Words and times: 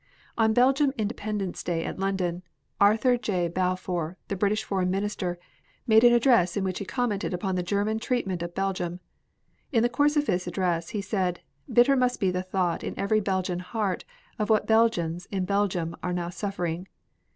On 0.35 0.51
Belgian 0.51 0.93
Independence 0.97 1.61
Day 1.61 1.85
at 1.85 1.99
London, 1.99 2.41
Arthur 2.79 3.17
J. 3.17 3.47
Balfour, 3.47 4.17
the 4.29 4.35
British 4.35 4.63
Foreign 4.63 4.89
Minister, 4.89 5.37
made 5.85 6.03
an 6.03 6.11
address 6.11 6.57
in 6.57 6.63
which 6.63 6.79
he 6.79 6.85
commented 6.85 7.35
upon 7.35 7.53
the 7.53 7.61
German 7.61 7.99
treatment 7.99 8.41
of 8.41 8.55
Belgium. 8.55 8.99
In 9.71 9.83
the 9.83 9.89
course 9.93 10.17
of 10.17 10.25
his 10.25 10.47
address 10.47 10.89
he 10.89 11.01
said: 11.03 11.41
"Bitter 11.71 11.95
must 11.95 12.19
be 12.19 12.31
the 12.31 12.41
thought 12.41 12.83
in 12.83 12.97
every 12.97 13.19
Belgian 13.19 13.59
heart 13.59 14.03
of 14.39 14.49
what 14.49 14.65
Belgians 14.65 15.27
in 15.27 15.45
Belgium 15.45 15.95
are 16.01 16.13
now 16.13 16.31
suffering. 16.31 16.87